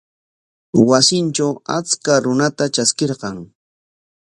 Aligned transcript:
Wasintraw 0.89 1.53
achka 1.77 2.13
runata 2.23 2.65
traskirqan. 2.73 3.37